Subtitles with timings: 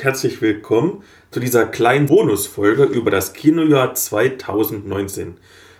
[0.00, 5.36] Und herzlich willkommen zu dieser kleinen Bonusfolge über das Kinojahr 2019.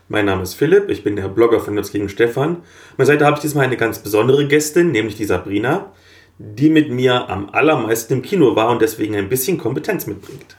[0.09, 2.57] Mein Name ist Philipp, ich bin der Blogger von Nutz gegen Stefan.
[2.57, 2.63] An
[2.99, 5.91] meiner Seite habe ich diesmal eine ganz besondere Gästin, nämlich die Sabrina,
[6.37, 10.55] die mit mir am allermeisten im Kino war und deswegen ein bisschen Kompetenz mitbringt.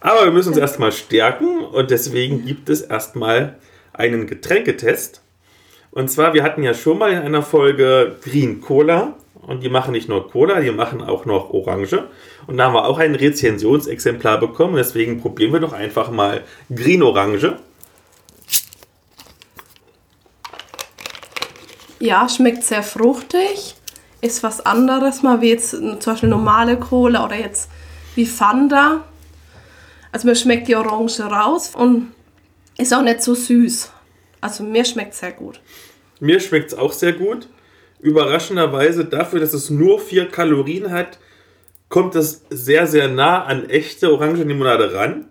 [0.00, 3.56] Aber wir müssen uns erstmal stärken und deswegen gibt es erstmal
[3.94, 5.22] einen Getränketest.
[5.92, 9.14] Und zwar, wir hatten ja schon mal in einer Folge Green Cola
[9.46, 12.04] und die machen nicht nur Cola, die machen auch noch Orange.
[12.46, 14.76] Und da haben wir auch ein Rezensionsexemplar bekommen.
[14.76, 17.56] Deswegen probieren wir doch einfach mal Green Orange.
[21.98, 23.74] Ja, schmeckt sehr fruchtig.
[24.20, 27.70] Ist was anderes mal wie jetzt zum Beispiel normale Cola oder jetzt
[28.14, 29.04] wie Fanta.
[30.12, 32.12] Also mir schmeckt die Orange raus und
[32.78, 33.90] ist auch nicht so süß.
[34.40, 35.60] Also mir schmeckt sehr gut.
[36.20, 37.48] Mir schmeckt es auch sehr gut
[38.00, 41.18] überraschenderweise dafür, dass es nur vier Kalorien hat,
[41.88, 45.26] kommt es sehr, sehr nah an echte Orangenlimonade ran.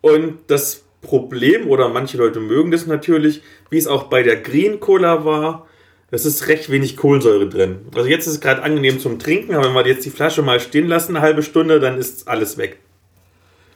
[0.00, 4.80] Und das Problem, oder manche Leute mögen das natürlich, wie es auch bei der Green
[4.80, 5.66] Cola war,
[6.10, 7.86] es ist recht wenig Kohlensäure drin.
[7.94, 10.60] Also jetzt ist es gerade angenehm zum Trinken, aber wenn wir jetzt die Flasche mal
[10.60, 12.78] stehen lassen, eine halbe Stunde, dann ist alles weg.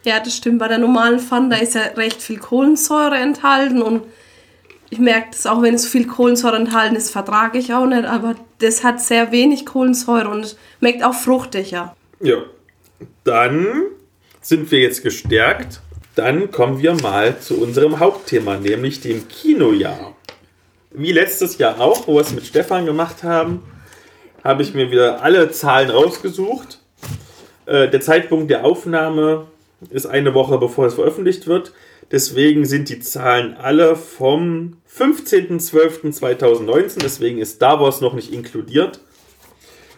[0.05, 0.59] Ja, das stimmt.
[0.59, 4.03] Bei der normalen Fanta ist ja recht viel Kohlensäure enthalten und
[4.91, 8.37] ich merke das auch, wenn es viel Kohlensäure enthalten ist, vertrage ich auch nicht, aber
[8.59, 11.97] das hat sehr wenig Kohlensäure und schmeckt auch fruchtiger.
[12.21, 12.37] Ja,
[13.25, 13.67] dann
[14.41, 15.81] sind wir jetzt gestärkt.
[16.15, 20.17] Dann kommen wir mal zu unserem Hauptthema, nämlich dem Kinojahr.
[20.93, 23.63] Wie letztes Jahr auch, wo wir es mit Stefan gemacht haben,
[24.43, 26.79] habe ich mir wieder alle Zahlen rausgesucht.
[27.67, 29.47] Äh, der Zeitpunkt der Aufnahme
[29.91, 31.73] ist eine Woche bevor es veröffentlicht wird.
[32.11, 37.01] Deswegen sind die Zahlen alle vom 15.12.2019.
[37.01, 39.01] Deswegen ist Star Wars noch nicht inkludiert.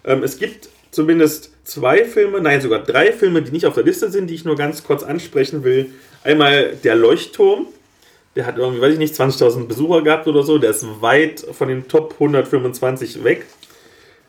[0.05, 4.11] Ähm, es gibt zumindest zwei Filme, nein, sogar drei Filme, die nicht auf der Liste
[4.11, 5.91] sind, die ich nur ganz kurz ansprechen will.
[6.25, 7.67] Einmal der Leuchtturm.
[8.37, 10.57] Der hat irgendwie, weiß ich nicht, 20.000 Besucher gehabt oder so.
[10.59, 13.45] Der ist weit von den Top 125 weg.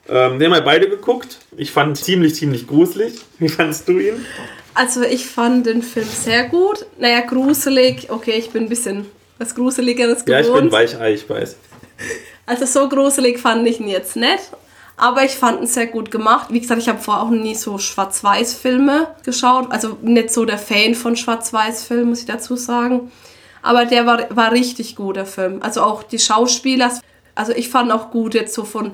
[0.10, 1.38] Ähm, den haben wir beide geguckt.
[1.56, 3.14] Ich fand ihn ziemlich, ziemlich gruselig.
[3.40, 4.26] Wie fandest du ihn?
[4.74, 6.86] Also ich fand den Film sehr gut.
[6.98, 8.10] Naja, gruselig.
[8.10, 9.06] Okay, ich bin ein bisschen
[9.38, 10.46] was Gruseligeres gewohnt.
[10.46, 11.56] Ja, ich bin Weichei, ich weiß.
[12.46, 14.52] Also so gruselig fand ich ihn jetzt nicht.
[14.98, 16.48] Aber ich fand ihn sehr gut gemacht.
[16.50, 19.72] Wie gesagt, ich habe vorher auch nie so Schwarz-Weiß-Filme geschaut.
[19.72, 23.12] Also nicht so der Fan von Schwarz-Weiß-Filmen, muss ich dazu sagen.
[23.62, 25.62] Aber der war, war richtig gut, der Film.
[25.62, 26.92] Also auch die Schauspieler.
[27.36, 28.92] Also ich fand auch gut jetzt so von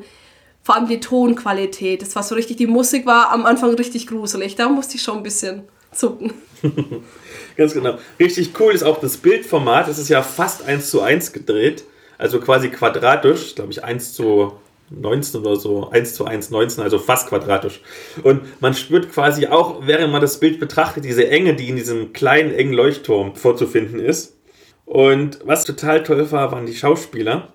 [0.66, 2.02] vor allem die Tonqualität.
[2.02, 4.56] Das war so richtig, die Musik war am Anfang richtig gruselig.
[4.56, 5.62] Da musste ich schon ein bisschen
[5.92, 6.34] zucken.
[7.56, 8.00] Ganz genau.
[8.20, 9.88] Richtig cool ist auch das Bildformat.
[9.88, 11.84] Es ist ja fast 1 zu 1 gedreht.
[12.18, 14.54] Also quasi quadratisch, glaube ich, 1 zu
[14.90, 17.82] 19 oder so, 1 zu 1, 19, also fast quadratisch.
[18.24, 22.12] Und man spürt quasi auch, während man das Bild betrachtet, diese Enge, die in diesem
[22.12, 24.36] kleinen, engen Leuchtturm vorzufinden ist.
[24.86, 27.54] Und was total toll war, waren die Schauspieler.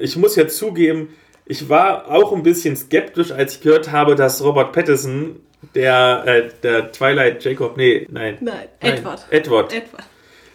[0.00, 1.08] Ich muss ja zugeben,
[1.44, 5.40] ich war auch ein bisschen skeptisch, als ich gehört habe, dass Robert Pattinson,
[5.74, 8.38] der, äh, der Twilight Jacob, nee, nein.
[8.40, 9.26] Nein, Edward.
[9.30, 9.72] Edward.
[9.72, 10.04] Edward.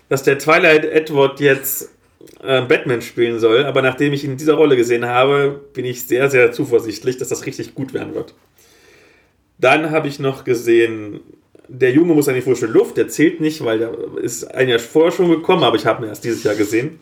[0.10, 1.92] Dass der Twilight Edward jetzt
[2.42, 6.08] äh, Batman spielen soll, aber nachdem ich ihn in dieser Rolle gesehen habe, bin ich
[6.08, 8.34] sehr, sehr zuversichtlich, dass das richtig gut werden wird.
[9.58, 11.22] Dann habe ich noch gesehen,
[11.68, 14.80] der Junge muss an die frische Luft, der zählt nicht, weil der ist ein Jahr
[14.80, 17.00] vorher schon gekommen, aber ich habe ihn erst dieses Jahr gesehen.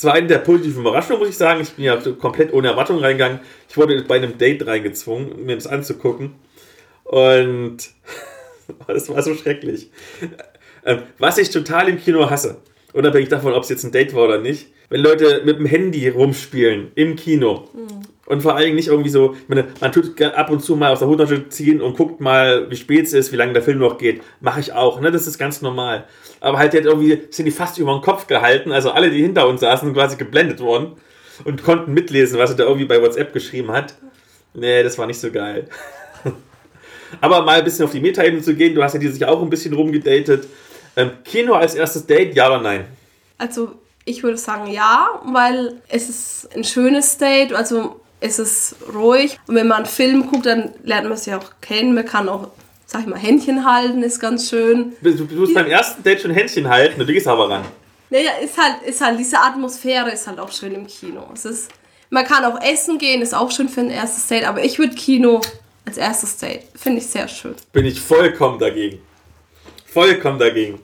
[0.00, 1.60] Es war eine der positiven Überraschungen, muss ich sagen.
[1.60, 3.40] Ich bin ja komplett ohne Erwartung reingegangen.
[3.68, 6.36] Ich wurde bei einem Date reingezwungen, mir das anzugucken.
[7.04, 7.76] Und
[8.86, 9.90] es war so schrecklich.
[10.86, 12.62] Ähm, was ich total im Kino hasse,
[12.94, 16.08] unabhängig davon, ob es jetzt ein Date war oder nicht, wenn Leute mit dem Handy
[16.08, 17.68] rumspielen im Kino.
[17.74, 18.00] Mhm.
[18.24, 21.00] Und vor allen Dingen nicht irgendwie so, meine, man tut ab und zu mal aus
[21.00, 23.98] der Hosentasche ziehen und guckt mal, wie spät es ist, wie lange der Film noch
[23.98, 24.22] geht.
[24.40, 25.10] Mache ich auch, ne?
[25.10, 26.06] Das ist ganz normal.
[26.40, 28.72] Aber halt, hat irgendwie, sind die fast über den Kopf gehalten.
[28.72, 30.92] Also alle, die hinter uns saßen, sind quasi geblendet worden
[31.44, 33.94] und konnten mitlesen, was er da irgendwie bei WhatsApp geschrieben hat.
[34.54, 35.68] Nee, das war nicht so geil.
[37.20, 39.42] Aber mal ein bisschen auf die Meta-Ebene zu gehen, du hast ja dieses Jahr auch
[39.42, 40.46] ein bisschen rumgedatet.
[40.96, 42.86] Ähm, Kino als erstes Date, ja oder nein?
[43.38, 43.72] Also,
[44.04, 47.52] ich würde sagen ja, weil es ist ein schönes Date.
[47.52, 49.38] Also, es ist ruhig.
[49.46, 51.94] Und wenn man einen Film guckt, dann lernt man sie auch kennen.
[51.94, 52.48] Man kann auch,
[52.90, 54.94] sag ich mal, Händchen halten, ist ganz schön.
[55.00, 57.64] Du, du musst beim ersten Date schon Händchen halten, du gehst aber ran.
[58.10, 61.28] Naja, ist halt, ist halt, diese Atmosphäre ist halt auch schön im Kino.
[61.32, 61.70] Es ist,
[62.10, 64.96] man kann auch essen gehen, ist auch schön für ein erstes Date, aber ich würde
[64.96, 65.40] Kino
[65.86, 67.54] als erstes Date, finde ich sehr schön.
[67.72, 69.00] Bin ich vollkommen dagegen.
[69.86, 70.80] Vollkommen dagegen.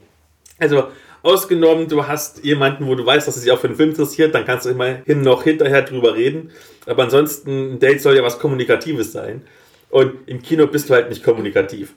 [0.59, 0.87] Also,
[1.23, 4.33] Ausgenommen, du hast jemanden, wo du weißt, dass es sich auch für den Film interessiert,
[4.33, 6.51] dann kannst du immerhin noch hinterher drüber reden.
[6.85, 9.41] Aber ansonsten, ein Date soll ja was Kommunikatives sein.
[9.89, 11.93] Und im Kino bist du halt nicht kommunikativ.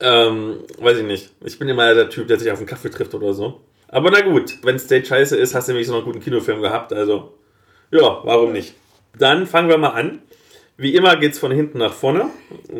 [0.00, 1.30] Ähm, weiß ich nicht.
[1.44, 3.60] Ich bin immer der Typ, der sich auf einen Kaffee trifft oder so.
[3.88, 6.92] Aber na gut, wenn Stage scheiße ist, hast du nämlich so einen guten Kinofilm gehabt.
[6.92, 7.34] Also,
[7.90, 8.74] ja, warum nicht?
[9.16, 10.22] Dann fangen wir mal an.
[10.76, 12.30] Wie immer geht es von hinten nach vorne.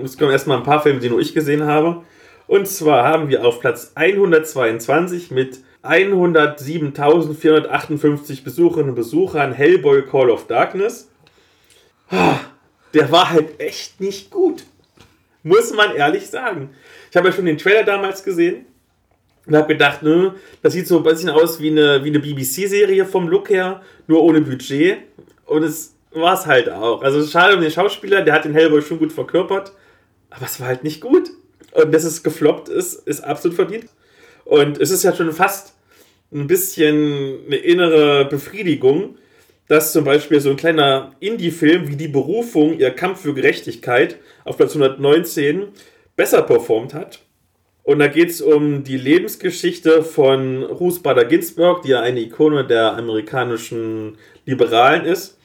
[0.03, 2.03] Es kommen erstmal ein paar Filme, die nur ich gesehen habe.
[2.47, 10.47] Und zwar haben wir auf Platz 122 mit 107.458 Besucherinnen und Besuchern Hellboy Call of
[10.47, 11.11] Darkness.
[12.95, 14.65] Der war halt echt nicht gut.
[15.43, 16.71] Muss man ehrlich sagen.
[17.11, 18.67] Ich habe ja schon den Trailer damals gesehen
[19.47, 23.05] und habe gedacht, ne, das sieht so ein bisschen aus wie eine, wie eine BBC-Serie
[23.05, 24.99] vom Look her, nur ohne Budget.
[25.45, 27.03] Und es war es halt auch.
[27.03, 29.73] Also schade um den Schauspieler, der hat den Hellboy schon gut verkörpert,
[30.31, 31.31] aber es war halt nicht gut.
[31.73, 33.87] Und dass es gefloppt ist, ist absolut verdient.
[34.45, 35.75] Und es ist ja schon fast
[36.33, 39.17] ein bisschen eine innere Befriedigung,
[39.69, 44.57] dass zum Beispiel so ein kleiner Indie-Film wie Die Berufung, ihr Kampf für Gerechtigkeit auf
[44.57, 45.69] Platz 119
[46.17, 47.21] besser performt hat.
[47.83, 52.67] Und da geht es um die Lebensgeschichte von Ruth Bader Ginsburg, die ja eine Ikone
[52.67, 54.17] der amerikanischen
[54.47, 55.39] Liberalen ist.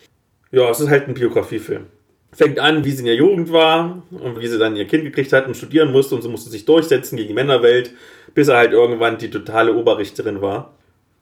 [0.52, 1.88] Ja, es ist halt ein Biografiefilm.
[2.32, 5.34] Fängt an, wie sie in der Jugend war und wie sie dann ihr Kind gekriegt
[5.34, 7.92] hat und studieren musste und sie musste sich durchsetzen gegen die Männerwelt,
[8.34, 10.74] bis er halt irgendwann die totale Oberrichterin war.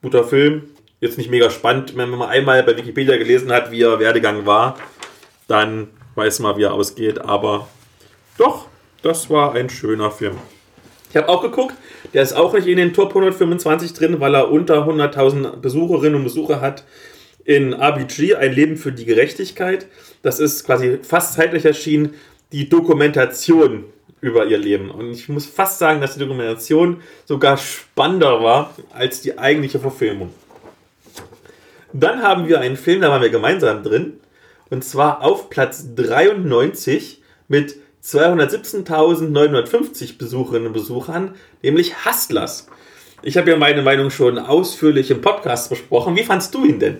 [0.03, 0.63] Guter Film,
[0.99, 1.95] jetzt nicht mega spannend.
[1.95, 4.77] Wenn man einmal bei Wikipedia gelesen hat, wie ihr Werdegang war,
[5.47, 7.19] dann weiß man, wie er ausgeht.
[7.19, 7.67] Aber
[8.37, 8.67] doch,
[9.01, 10.37] das war ein schöner Film.
[11.09, 11.75] Ich habe auch geguckt,
[12.13, 16.23] der ist auch nicht in den Top 125 drin, weil er unter 100.000 Besucherinnen und
[16.23, 16.83] Besucher hat.
[17.45, 19.87] In RBG, Ein Leben für die Gerechtigkeit.
[20.21, 22.13] Das ist quasi fast zeitlich erschienen,
[22.51, 23.85] die Dokumentation
[24.19, 24.91] über ihr Leben.
[24.91, 30.33] Und ich muss fast sagen, dass die Dokumentation sogar spannender war als die eigentliche Verfilmung.
[31.93, 34.19] Dann haben wir einen Film, da waren wir gemeinsam drin.
[34.69, 42.67] Und zwar auf Platz 93 mit 217.950 Besucherinnen und Besuchern, nämlich Hustlers.
[43.21, 46.15] Ich habe ja meine Meinung schon ausführlich im Podcast besprochen.
[46.15, 46.97] Wie fandst du ihn denn?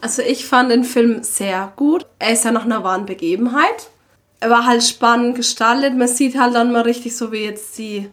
[0.00, 2.06] Also ich fand den Film sehr gut.
[2.18, 3.90] Er ist ja nach einer wahren Begebenheit.
[4.40, 5.96] Er war halt spannend gestaltet.
[5.96, 8.08] Man sieht halt dann mal richtig so, wie jetzt die,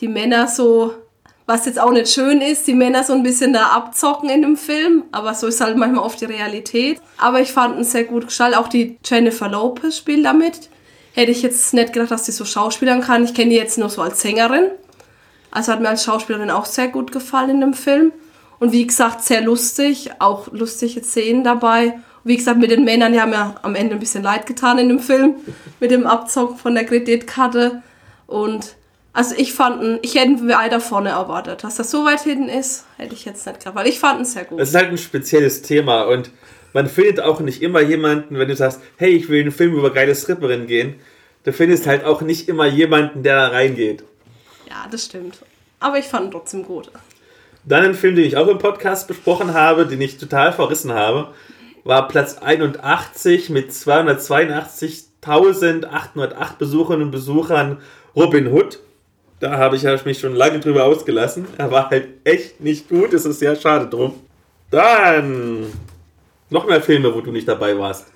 [0.00, 0.94] die Männer so,
[1.48, 4.56] was jetzt auch nicht schön ist, die Männer so ein bisschen da abzocken in dem
[4.56, 5.04] Film.
[5.10, 7.00] Aber so ist halt manchmal oft die Realität.
[7.16, 8.58] Aber ich fand ihn sehr gut gestaltet.
[8.58, 10.68] Auch die Jennifer Lopez spielt damit
[11.18, 13.24] hätte ich jetzt nicht gedacht, dass sie so schauspielern kann.
[13.24, 14.70] Ich kenne die jetzt nur so als Sängerin.
[15.50, 18.12] Also hat mir als Schauspielerin auch sehr gut gefallen in dem Film.
[18.60, 21.86] Und wie gesagt, sehr lustig, auch lustige Szenen dabei.
[21.86, 24.78] Und wie gesagt, mit den Männern, die haben ja am Ende ein bisschen leid getan
[24.78, 25.34] in dem Film,
[25.80, 27.82] mit dem Abzocken von der Kreditkarte.
[28.28, 28.76] Und
[29.18, 31.64] also ich fand, ich hätte weiter vorne erwartet.
[31.64, 34.34] Dass das so weit hinten ist, hätte ich jetzt nicht gehabt, weil ich fand es
[34.34, 34.60] sehr gut.
[34.60, 36.30] Es ist halt ein spezielles Thema und
[36.72, 39.92] man findet auch nicht immer jemanden, wenn du sagst, hey, ich will einen Film über
[39.92, 41.00] geile Stripperinnen gehen,
[41.42, 44.04] du findest halt auch nicht immer jemanden, der da reingeht.
[44.68, 45.40] Ja, das stimmt.
[45.80, 46.92] Aber ich fand ihn trotzdem gut.
[47.64, 51.32] Dann ein Film, den ich auch im Podcast besprochen habe, den ich total verrissen habe,
[51.82, 57.78] war Platz 81 mit 282.808 Besucherinnen und Besuchern
[58.14, 58.78] Robin Hood.
[59.40, 61.46] Da habe ich mich schon lange drüber ausgelassen.
[61.58, 63.12] Er war halt echt nicht gut.
[63.12, 64.14] Es ist sehr schade drum.
[64.70, 65.66] Dann
[66.50, 68.08] noch mehr Filme, wo du nicht dabei warst.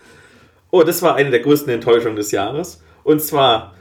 [0.70, 2.82] Oh, das war eine der größten Enttäuschungen des Jahres.
[3.04, 3.74] Und zwar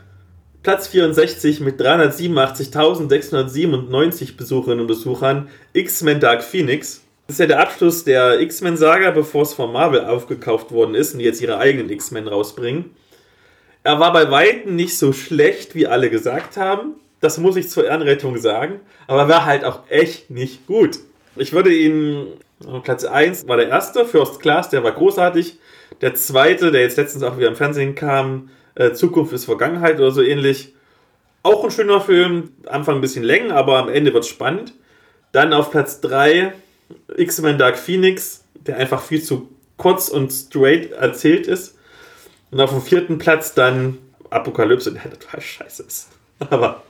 [0.61, 7.01] Platz 64 mit 387.697 Besucherinnen und Besuchern X-Men Dark Phoenix.
[7.25, 11.19] Das ist ja der Abschluss der X-Men-Saga, bevor es von Marvel aufgekauft worden ist und
[11.19, 12.91] die jetzt ihre eigenen X-Men rausbringen.
[13.83, 16.95] Er war bei Weitem nicht so schlecht, wie alle gesagt haben.
[17.21, 18.81] Das muss ich zur Ehrenrettung sagen.
[19.07, 20.99] Aber er war halt auch echt nicht gut.
[21.35, 22.27] Ich würde ihn
[22.83, 25.57] Platz 1 war der erste, First Class, der war großartig.
[26.01, 30.11] Der zweite, der jetzt letztens auch wieder im Fernsehen kam, äh, Zukunft ist Vergangenheit oder
[30.11, 30.73] so ähnlich.
[31.43, 34.73] Auch ein schöner Film, Anfang ein bisschen länger, aber am Ende wird es spannend.
[35.31, 36.53] Dann auf Platz 3
[37.17, 41.77] X-Men Dark Phoenix, der einfach viel zu kurz und straight erzählt ist.
[42.51, 43.97] Und auf dem vierten Platz dann
[44.29, 46.09] Apokalypse, der total scheiße ist.
[46.49, 46.83] Aber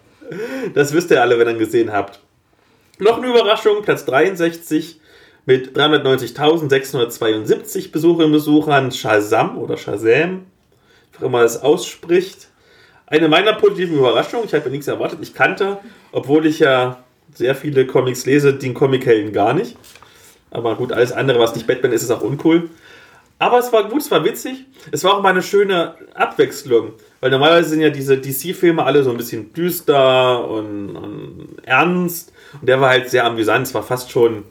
[0.73, 2.21] das wisst ihr alle, wenn ihr ihn gesehen habt.
[2.99, 5.01] Noch eine Überraschung, Platz 63
[5.45, 10.45] mit 390.672 Besucherinnen und Besuchern Shazam oder Shazam,
[11.17, 12.49] wie immer es ausspricht.
[13.07, 15.79] Eine meiner positiven Überraschungen, ich habe nichts erwartet, ich kannte,
[16.11, 19.77] obwohl ich ja sehr viele Comics lese, den Comic-Helden gar nicht.
[20.49, 22.69] Aber gut, alles andere, was nicht Batman ist, ist auch uncool.
[23.41, 24.67] Aber es war gut, es war witzig.
[24.91, 26.93] Es war auch mal eine schöne Abwechslung.
[27.21, 32.33] Weil normalerweise sind ja diese DC-Filme alle so ein bisschen düster und, und, ernst.
[32.59, 33.65] Und der war halt sehr amüsant.
[33.65, 34.43] Es war fast schon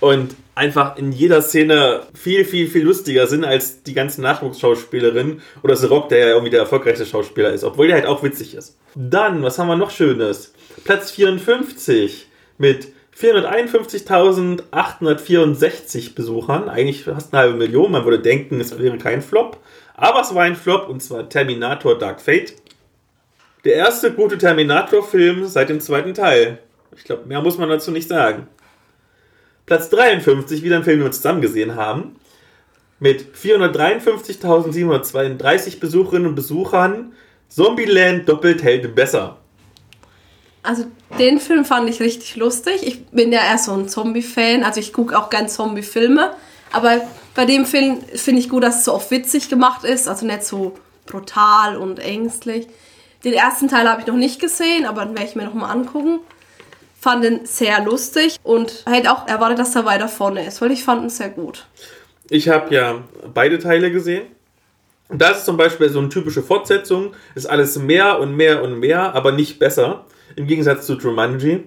[0.00, 5.74] Und einfach in jeder Szene viel, viel, viel lustiger sind als die ganzen Nachwuchsschauspielerinnen oder
[5.74, 8.76] The Rock, der ja irgendwie der erfolgreichste Schauspieler ist, obwohl der halt auch witzig ist.
[8.94, 10.52] Dann, was haben wir noch Schönes?
[10.84, 12.26] Platz 54
[12.58, 12.88] mit
[13.18, 17.90] 451.864 Besuchern, eigentlich fast eine halbe Million.
[17.90, 19.56] Man würde denken, es wäre kein Flop.
[19.94, 22.54] Aber es war ein Flop und zwar Terminator Dark Fate.
[23.64, 26.58] Der erste gute Terminator-Film seit dem zweiten Teil.
[26.94, 28.46] Ich glaube, mehr muss man dazu nicht sagen.
[29.66, 32.16] Platz 53, wieder ein Film, den wir zusammen gesehen haben.
[33.00, 37.12] Mit 453.732 Besucherinnen und Besuchern.
[37.48, 39.38] Zombieland doppelt hält besser.
[40.62, 40.84] Also
[41.18, 42.86] den Film fand ich richtig lustig.
[42.86, 46.34] Ich bin ja eher so ein Zombie-Fan, also ich gucke auch gern Zombie-Filme.
[46.72, 47.00] Aber
[47.34, 50.44] bei dem Film finde ich gut, dass es so oft witzig gemacht ist, also nicht
[50.44, 50.76] so
[51.06, 52.66] brutal und ängstlich.
[53.24, 55.70] Den ersten Teil habe ich noch nicht gesehen, aber den werde ich mir noch mal
[55.70, 56.20] angucken.
[57.06, 60.82] Fand ihn sehr lustig und hätte auch erwartet, dass er weiter vorne ist, weil ich
[60.82, 61.64] fand ihn sehr gut.
[62.30, 64.24] Ich habe ja beide Teile gesehen.
[65.08, 67.14] Das ist zum Beispiel so eine typische Fortsetzung.
[67.36, 70.04] Ist alles mehr und mehr und mehr, aber nicht besser.
[70.34, 71.62] Im Gegensatz zu Jumanji.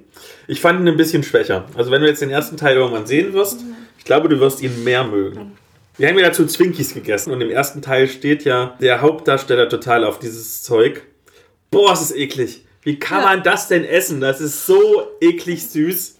[0.50, 1.64] Ich fand ihn ein bisschen schwächer.
[1.74, 3.62] Also wenn du jetzt den ersten Teil irgendwann sehen wirst,
[3.98, 5.54] ich glaube, du wirst ihn mehr mögen.
[5.96, 10.04] Wir haben ja dazu Zwinkies gegessen und im ersten Teil steht ja der Hauptdarsteller total
[10.04, 11.02] auf dieses Zeug.
[11.72, 12.66] Boah, es ist eklig.
[12.82, 13.28] Wie kann ja.
[13.28, 14.22] man das denn essen?
[14.22, 16.18] Das ist so eklig süß.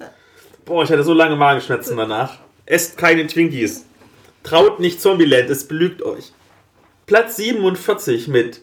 [0.66, 2.38] Boah, ich hatte so lange Magenschmerzen danach.
[2.66, 3.86] Esst keine Twinkies.
[4.44, 6.32] Traut nicht Zombieland, es belügt euch.
[7.06, 8.62] Platz 47 mit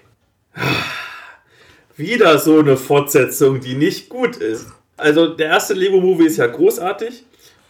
[1.98, 4.68] Wieder so eine Fortsetzung, die nicht gut ist.
[4.98, 7.26] Also der erste Lego Movie ist ja großartig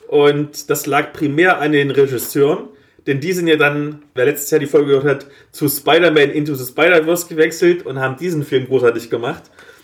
[0.08, 2.68] und das lag primär an den Regisseuren,
[3.08, 6.53] denn die sind ja dann, wer letztes Jahr die Folge gehört hat, zu Spider-Man Into
[6.55, 9.43] the Spider-Verse gewechselt und haben diesen Film großartig gemacht.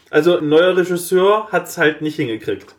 [0.09, 2.75] Also ein neuer Regisseur hat es halt nicht hingekriegt.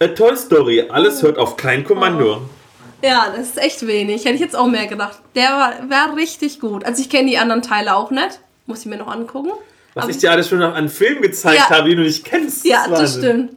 [0.00, 2.36] A Toy Story, alles hört auf kein Kommando.
[2.36, 2.40] Oh.
[3.02, 4.24] Ja, das ist echt wenig.
[4.24, 5.18] Hätte ich jetzt auch mehr gedacht.
[5.34, 6.84] Der war, war richtig gut.
[6.84, 8.40] Also ich kenne die anderen Teile auch nicht.
[8.66, 9.50] Muss ich mir noch angucken.
[9.94, 11.70] Was Aber ich dir alles schon noch an Filmen gezeigt Ja.
[11.70, 12.64] habe, die du nicht kennst.
[12.64, 13.22] Ja, das Wahnsinn.
[13.22, 13.50] stimmt.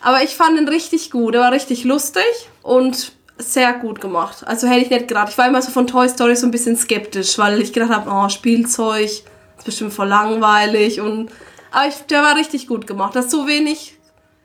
[0.00, 1.34] Aber ich fand ihn richtig gut.
[1.34, 2.22] Er war richtig lustig
[2.62, 4.44] und sehr gut gemacht.
[4.46, 5.28] Also hätte ich nicht gedacht.
[5.30, 8.08] Ich war immer so von Toy Story so ein bisschen skeptisch, weil ich gedacht habe,
[8.10, 9.10] oh, Spielzeug,
[9.58, 11.00] ist bestimmt voll langweilig.
[11.00, 11.30] Und,
[11.70, 13.14] aber ich, der war richtig gut gemacht.
[13.16, 13.96] Das ist so wenig,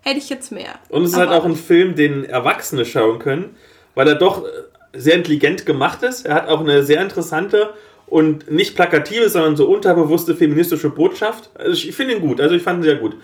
[0.01, 0.73] hätte ich jetzt mehr.
[0.89, 3.55] Und es ist halt Aber- auch ein Film, den Erwachsene schauen können,
[3.95, 4.49] weil er doch äh,
[4.93, 6.25] sehr intelligent gemacht ist.
[6.25, 7.73] Er hat auch eine sehr interessante
[8.07, 11.49] und nicht plakative, sondern so unterbewusste feministische Botschaft.
[11.55, 12.41] Also ich finde ihn gut.
[12.41, 13.15] Also ich fand ihn sehr gut.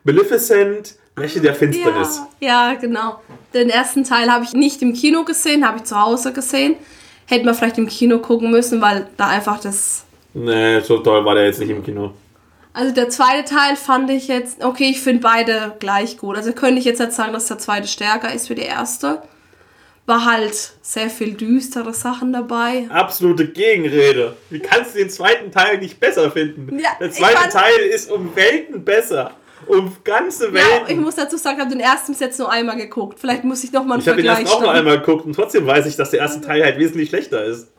[0.06, 2.22] Maleficent, Mächte der Finsternis.
[2.40, 3.22] Ja, ja, genau.
[3.54, 6.76] Den ersten Teil habe ich nicht im Kino gesehen, habe ich zu Hause gesehen.
[7.26, 11.34] Hätte man vielleicht im Kino gucken müssen, weil da einfach das Nee, so toll war
[11.36, 12.14] der jetzt nicht im Kino.
[12.74, 16.36] Also der zweite Teil fand ich jetzt, okay, ich finde beide gleich gut.
[16.36, 19.22] Also könnte ich jetzt nicht sagen, dass der zweite stärker ist wie der erste.
[20.06, 22.86] War halt sehr viel düstere Sachen dabei.
[22.90, 24.36] absolute Gegenrede.
[24.50, 26.78] Wie kannst du den zweiten Teil nicht besser finden?
[26.78, 29.32] Ja, Der zweite Teil ist um Welten besser.
[29.68, 30.90] Um ganze Ja, Welten.
[30.90, 33.20] ich muss dazu sagen, ich habe den ersten jetzt nur einmal geguckt.
[33.20, 34.78] Vielleicht muss ich noch mal einen ich habe den ersten auch noch starten.
[34.80, 37.70] einmal geguckt und trotzdem weiß ich, dass der erste Teil halt wesentlich schlechter ist.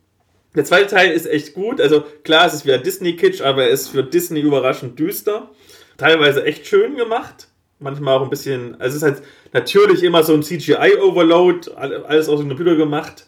[0.55, 1.81] Der zweite Teil ist echt gut.
[1.81, 5.51] Also klar, es ist wieder Disney-Kitsch, aber er ist für Disney überraschend düster.
[5.99, 7.49] Teilweise echt schön gemacht.
[7.79, 8.75] Manchmal auch ein bisschen.
[8.81, 13.27] Also es ist halt natürlich immer so ein CGI-Overload, alles aus dem Computer gemacht.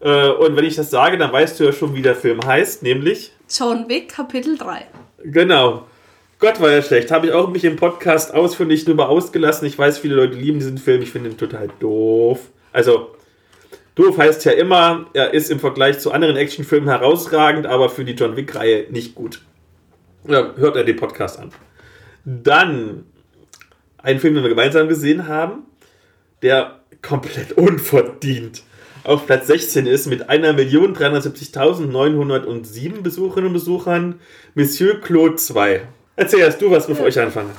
[0.00, 2.82] Äh, Und wenn ich das sage, dann weißt du ja schon, wie der Film heißt,
[2.82, 4.86] nämlich John Wick, Kapitel 3.
[5.24, 5.86] Genau.
[6.44, 7.10] Gott war ja schlecht.
[7.10, 9.66] Habe ich auch mich im Podcast ausführlich drüber ausgelassen.
[9.66, 11.00] Ich weiß, viele Leute lieben diesen Film.
[11.00, 12.50] Ich finde ihn total doof.
[12.70, 13.16] Also,
[13.94, 18.12] doof heißt ja immer, er ist im Vergleich zu anderen Actionfilmen herausragend, aber für die
[18.12, 19.40] John Wick-Reihe nicht gut.
[20.28, 21.48] Ja, hört er den Podcast an.
[22.26, 23.06] Dann
[23.96, 25.62] ein Film, den wir gemeinsam gesehen haben,
[26.42, 28.64] der komplett unverdient
[29.02, 34.20] auf Platz 16 ist mit 1.370.907 Besucherinnen und Besuchern,
[34.54, 35.86] Monsieur Claude 2.
[36.16, 37.50] Erzähl erst du was, bevor ich anfange.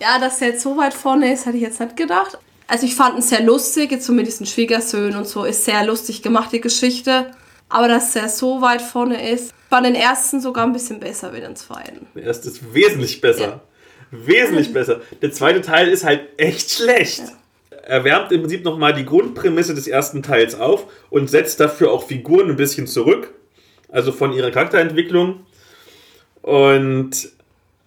[0.00, 2.38] Ja, dass der jetzt so weit vorne ist, hätte ich jetzt nicht gedacht.
[2.66, 5.84] Also ich fand ihn sehr lustig, jetzt so mit diesen Schwiegersöhnen und so, ist sehr
[5.84, 7.30] lustig gemacht, die Geschichte.
[7.68, 11.40] Aber dass er so weit vorne ist, fand den ersten sogar ein bisschen besser wie
[11.40, 12.06] den zweiten.
[12.14, 13.40] Der erste ist wesentlich besser.
[13.40, 13.60] Ja.
[14.10, 15.00] Wesentlich besser.
[15.22, 17.22] Der zweite Teil ist halt echt schlecht.
[17.70, 22.06] Er wärmt im Prinzip nochmal die Grundprämisse des ersten Teils auf und setzt dafür auch
[22.06, 23.32] Figuren ein bisschen zurück.
[23.88, 25.46] Also von ihrer Charakterentwicklung.
[26.42, 27.30] Und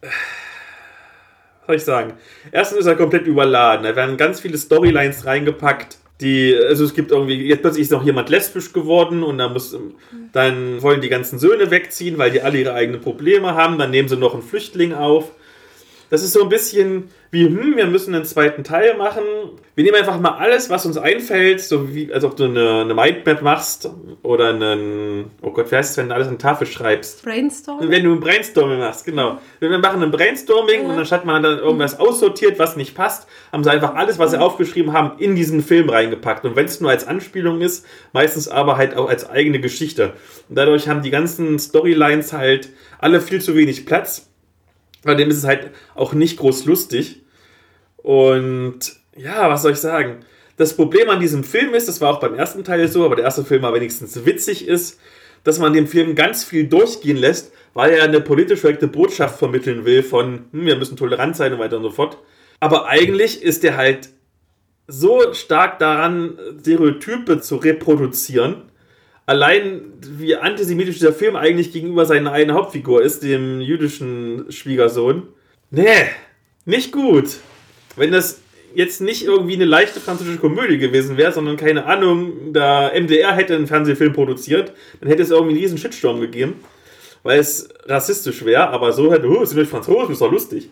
[1.68, 2.14] soll ich sagen?
[2.52, 3.84] Erstens ist er komplett überladen.
[3.84, 5.98] Da werden ganz viele Storylines reingepackt.
[6.22, 9.78] Die, also es gibt irgendwie, jetzt plötzlich ist noch jemand lesbisch geworden und dann muss,
[10.34, 13.78] dann wollen die ganzen Söhne wegziehen, weil die alle ihre eigenen Probleme haben.
[13.78, 15.32] Dann nehmen sie noch einen Flüchtling auf.
[16.10, 19.22] Das ist so ein bisschen wie, hm, wir müssen einen zweiten Teil machen.
[19.76, 22.96] Wir nehmen einfach mal alles, was uns einfällt, so wie, als ob du eine, eine
[22.96, 23.90] Mindmap machst
[24.24, 27.24] oder einen, oh Gott, wie heißt es, wenn du alles an Tafel schreibst?
[27.24, 27.90] Brainstorming?
[27.90, 29.38] Wenn du ein Brainstorming machst, genau.
[29.60, 33.72] Wir machen ein Brainstorming und anstatt man dann irgendwas aussortiert, was nicht passt, haben sie
[33.72, 36.46] einfach alles, was sie aufgeschrieben haben, in diesen Film reingepackt.
[36.46, 40.14] Und wenn es nur als Anspielung ist, meistens aber halt auch als eigene Geschichte.
[40.50, 44.29] Und dadurch haben die ganzen Storylines halt alle viel zu wenig Platz.
[45.04, 47.22] Bei dem ist es halt auch nicht groß lustig.
[47.98, 48.80] Und
[49.16, 50.18] ja, was soll ich sagen?
[50.58, 53.26] Das Problem an diesem Film ist, das war auch beim ersten Teil so, aber der
[53.26, 55.00] erste Film war wenigstens witzig ist,
[55.44, 59.86] dass man dem Film ganz viel durchgehen lässt, weil er eine politisch korrekte Botschaft vermitteln
[59.86, 62.18] will von, hm, wir müssen tolerant sein und weiter und so fort.
[62.60, 64.10] Aber eigentlich ist er halt
[64.88, 68.64] so stark daran, Stereotype zu reproduzieren.
[69.30, 75.28] Allein wie antisemitisch dieser Film eigentlich gegenüber seiner eigenen Hauptfigur ist, dem jüdischen Schwiegersohn.
[75.70, 76.10] Nee,
[76.66, 77.38] nicht gut.
[77.96, 78.42] Wenn das
[78.74, 83.56] jetzt nicht irgendwie eine leichte französische Komödie gewesen wäre, sondern keine Ahnung, da MDR hätte
[83.56, 86.56] einen Fernsehfilm produziert, dann hätte es irgendwie einen riesen Shitstorm gegeben,
[87.22, 90.72] weil es rassistisch wäre, aber so hätte, oh, sind euch Franzosen, ist doch lustig.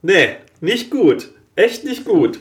[0.00, 1.28] Nee, nicht gut.
[1.56, 2.38] Echt nicht gut.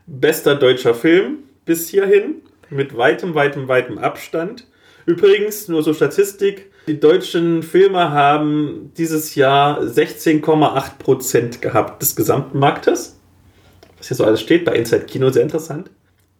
[0.07, 4.67] Bester deutscher Film bis hierhin mit weitem, weitem, weitem Abstand.
[5.07, 13.19] Übrigens, nur so Statistik, die deutschen Filme haben dieses Jahr 16,8% gehabt des gesamten Marktes.
[13.99, 15.91] Was hier so alles steht bei Inside Kino, sehr interessant.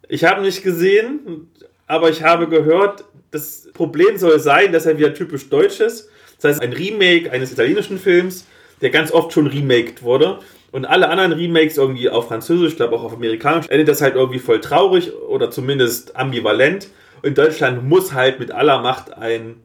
[0.07, 1.49] Ich habe nicht gesehen,
[1.87, 6.09] aber ich habe gehört, das Problem soll sein, dass er wieder typisch deutsch ist.
[6.39, 8.45] Das heißt, ein Remake eines italienischen Films,
[8.81, 10.39] der ganz oft schon remaked wurde.
[10.71, 14.15] Und alle anderen Remakes irgendwie auf Französisch, ich glaube auch auf Amerikanisch, endet das halt
[14.15, 16.87] irgendwie voll traurig oder zumindest ambivalent.
[17.23, 19.57] Und Deutschland muss halt mit aller Macht ein,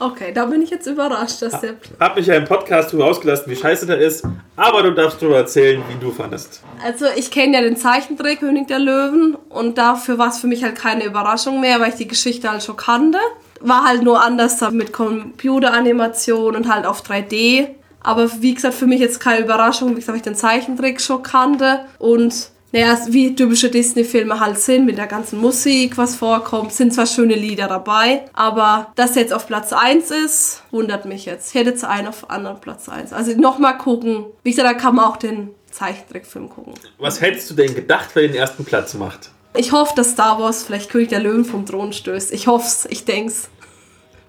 [0.02, 1.76] Okay, da bin ich jetzt überrascht, dass der.
[2.00, 5.38] Hab mich ja im Podcast drüber ausgelassen, wie scheiße der ist, aber du darfst darüber
[5.38, 6.64] erzählen, wie du fandest.
[6.84, 10.64] Also, ich kenne ja den Zeichentrick König der Löwen und dafür war es für mich
[10.64, 13.20] halt keine Überraschung mehr, weil ich die Geschichte halt schon kannte.
[13.60, 17.68] War halt nur anders mit Computeranimation und halt auf 3D.
[18.00, 21.82] Aber wie gesagt, für mich jetzt keine Überraschung, wie gesagt, ich den Zeichentrick schon kannte
[22.00, 27.06] und naja, wie typische Disney-Filme halt sind, mit der ganzen Musik, was vorkommt, sind zwar
[27.06, 31.50] schöne Lieder dabei, aber dass er jetzt auf Platz 1 ist, wundert mich jetzt.
[31.50, 33.12] Ich hätte jetzt einen auf anderen Platz 1.
[33.12, 34.26] Also nochmal gucken.
[34.44, 36.74] Wie gesagt, da kann man auch den Zeichentrickfilm gucken.
[36.98, 39.32] Was hättest du denn gedacht, wer den ersten Platz macht?
[39.56, 42.32] Ich hoffe, dass Star Wars vielleicht König der Löwen vom Thron stößt.
[42.32, 43.50] Ich hoffe es, ich denk's.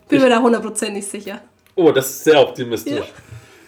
[0.09, 1.41] Bin ich mir da hundertprozentig sicher.
[1.77, 2.93] Oh, das ist sehr optimistisch.
[2.93, 3.05] Ja.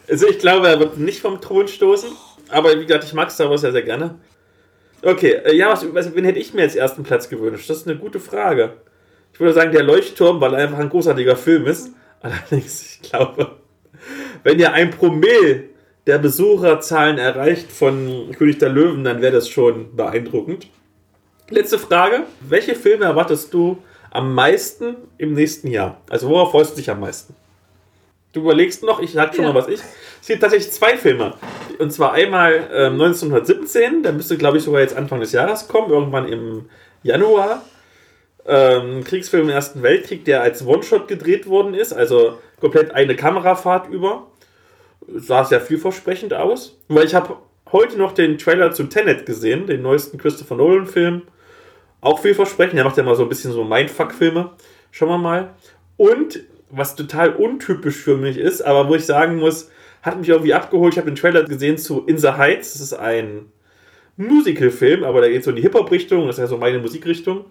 [0.08, 2.10] Also ich glaube, er wird nicht vom Thron stoßen.
[2.50, 4.18] Aber wie gesagt, ich mag Star Wars ja sehr gerne.
[5.04, 7.68] Okay, äh, ja, was, was, wen hätte ich mir als ersten Platz gewünscht?
[7.68, 8.74] Das ist eine gute Frage.
[9.32, 11.90] Ich würde sagen, der Leuchtturm, weil er einfach ein großartiger Film ist.
[12.20, 13.56] Allerdings, ich glaube,
[14.42, 15.64] wenn ihr ein Promille
[16.06, 20.68] der Besucherzahlen erreicht von König der Löwen, dann wäre das schon beeindruckend.
[21.50, 22.24] Letzte Frage.
[22.40, 23.78] Welche Filme erwartest du
[24.10, 26.00] am meisten im nächsten Jahr?
[26.08, 27.34] Also worauf freust du dich am meisten?
[28.32, 29.52] Du überlegst noch, ich sag schon ja.
[29.52, 29.80] mal was ich.
[30.20, 31.34] Es gibt tatsächlich zwei Filme.
[31.78, 35.90] Und zwar einmal äh, 1917, der müsste, glaube ich, sogar jetzt Anfang des Jahres kommen,
[35.90, 36.66] irgendwann im
[37.02, 37.62] Januar.
[38.46, 43.88] Ähm, Kriegsfilm im Ersten Weltkrieg, der als One-Shot gedreht worden ist, also komplett eine Kamerafahrt
[43.88, 44.26] über.
[45.06, 46.78] Sah sehr vielversprechend aus.
[46.88, 47.36] Weil ich habe
[47.72, 51.22] heute noch den Trailer zu Tenet gesehen, den neuesten Christopher Nolan-Film.
[52.00, 52.76] Auch vielversprechend.
[52.76, 54.50] Der macht ja mal so ein bisschen so Mindfuck-Filme.
[54.90, 55.54] Schauen wir mal.
[55.96, 59.70] Und was total untypisch für mich ist, aber wo ich sagen muss,
[60.04, 60.92] hat mich irgendwie abgeholt.
[60.92, 62.74] Ich habe den Trailer gesehen zu In the Heights.
[62.74, 63.46] Das ist ein
[64.16, 66.26] Musical-Film, aber der geht so in die Hip-Hop-Richtung.
[66.26, 67.46] Das ist ja so meine Musikrichtung.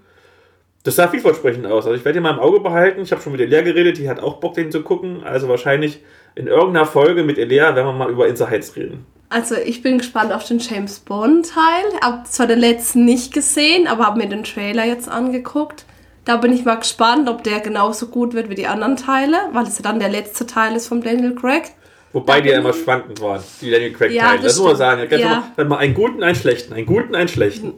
[0.84, 1.86] Das sah vielversprechend aus.
[1.86, 3.02] Also ich werde ihn mal im Auge behalten.
[3.02, 5.24] Ich habe schon mit Elia geredet, die hat auch Bock, den zu gucken.
[5.24, 6.02] Also wahrscheinlich
[6.36, 9.06] in irgendeiner Folge mit Elia werden wir mal über In the Heights reden.
[9.30, 12.00] Also ich bin gespannt auf den James Bond-Teil.
[12.04, 15.86] Habe zwar den letzten nicht gesehen, aber habe mir den Trailer jetzt angeguckt.
[16.26, 19.64] Da bin ich mal gespannt, ob der genauso gut wird wie die anderen Teile, weil
[19.64, 21.72] es ja dann der letzte Teil ist von Daniel Craig.
[22.14, 24.16] Wobei die ja immer schwankend waren, die Daniel Craig-Teile.
[24.16, 25.08] Ja, das, das muss man sagen.
[25.10, 25.52] Da ja.
[25.58, 27.74] man mal einen guten, einen schlechten, einen guten, einen schlechten.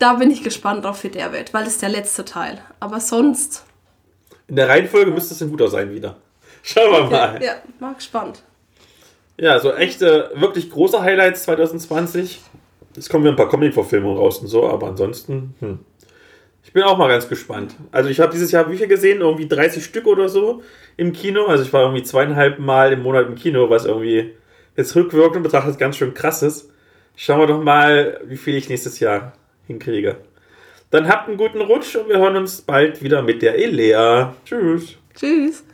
[0.00, 2.60] Da bin ich gespannt drauf, wie der wird, weil es der letzte Teil.
[2.80, 3.64] Aber sonst.
[4.48, 6.16] In der Reihenfolge müsste es ein guter sein wieder.
[6.62, 7.42] Schauen wir mal.
[7.42, 8.42] Ja, mal gespannt.
[9.36, 12.40] Ja, so echte, wirklich große Highlights 2020.
[12.96, 15.78] Jetzt kommen wir ein paar Comic-Verfilmungen raus und so, aber ansonsten, hm.
[16.62, 17.74] Ich bin auch mal ganz gespannt.
[17.90, 19.20] Also ich habe dieses Jahr viel gesehen?
[19.20, 20.62] Irgendwie 30 Stück oder so
[20.96, 21.46] im Kino.
[21.46, 24.32] Also ich war irgendwie zweieinhalb Mal im Monat im Kino, was irgendwie
[24.76, 26.70] jetzt rückwirkend betrachtet ganz schön krass ist.
[27.16, 29.32] Schauen wir doch mal, wie viel ich nächstes Jahr
[29.66, 30.16] hinkriege.
[30.90, 34.34] Dann habt einen guten Rutsch und wir hören uns bald wieder mit der Elea.
[34.44, 34.96] Tschüss.
[35.14, 35.64] Tschüss.